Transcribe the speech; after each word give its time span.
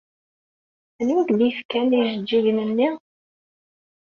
Anwa 1.01 1.19
i 1.21 1.23
ak-d-yefkan 1.23 1.89
ijeǧǧigen-nni? 1.99 2.89